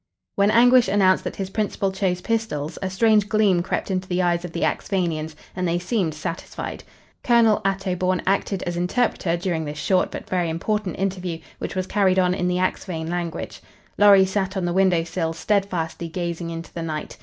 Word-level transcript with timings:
When 0.35 0.49
Anguish 0.49 0.87
announced 0.87 1.23
that 1.25 1.35
his 1.35 1.51
principal 1.51 1.91
chose 1.91 2.21
pistols 2.21 2.79
a 2.81 2.89
strange 2.89 3.29
gleam 3.29 3.61
crept 3.61 3.91
into 3.91 4.07
the 4.07 4.23
eyes 4.23 4.43
of 4.43 4.51
the 4.51 4.63
Axphainians, 4.65 5.35
and 5.55 5.67
they 5.67 5.77
seemed 5.77 6.15
satisfied. 6.15 6.83
Colonel 7.23 7.61
Attobawn 7.63 8.23
acted 8.25 8.63
as 8.63 8.75
interpreter 8.75 9.37
during 9.37 9.63
this 9.65 9.77
short 9.77 10.09
but 10.09 10.27
very 10.27 10.49
important 10.49 10.97
interview 10.97 11.37
which 11.59 11.75
was 11.75 11.85
carried 11.85 12.17
on 12.17 12.33
in 12.33 12.47
the 12.47 12.57
Axphain 12.57 13.09
language. 13.11 13.61
Lorry 13.99 14.25
sat 14.25 14.57
on 14.57 14.65
the 14.65 14.73
window 14.73 15.03
sill, 15.03 15.33
steadfastly 15.33 16.07
gazing 16.07 16.49
into 16.49 16.73
the 16.73 16.81
night. 16.81 17.19